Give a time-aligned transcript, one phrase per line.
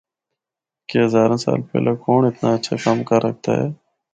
[0.87, 3.67] کہ ہزاراں سال پہلا کونڑ اتنا ہچھا کم کر ہکدا ہے۔